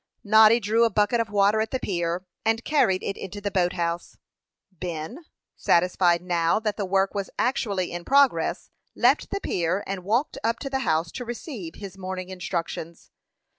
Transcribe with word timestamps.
Noddy 0.23 0.59
drew 0.59 0.83
a 0.83 0.89
bucket 0.89 1.19
of 1.21 1.29
water 1.29 1.61
at 1.61 1.69
the 1.69 1.77
pier, 1.79 2.25
and 2.43 2.63
carried 2.65 3.03
it 3.03 3.15
into 3.17 3.39
the 3.39 3.51
boat 3.51 3.73
house. 3.73 4.17
Ben, 4.71 5.25
satisfied 5.55 6.23
now 6.23 6.59
that 6.59 6.75
the 6.75 6.87
work 6.87 7.13
was 7.13 7.29
actually 7.37 7.91
in 7.91 8.03
progress, 8.03 8.71
left 8.95 9.29
the 9.29 9.39
pier, 9.39 9.83
and 9.85 10.03
walked 10.03 10.39
up 10.43 10.57
to 10.57 10.71
the 10.71 10.79
house 10.79 11.11
to 11.11 11.23
receive 11.23 11.75
his 11.75 11.99
morning 11.99 12.29
instructions. 12.29 13.11